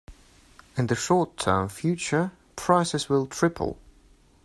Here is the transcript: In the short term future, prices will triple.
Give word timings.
In 0.77 0.87
the 0.87 0.95
short 0.95 1.37
term 1.37 1.69
future, 1.69 2.31
prices 2.55 3.07
will 3.07 3.27
triple. 3.27 3.77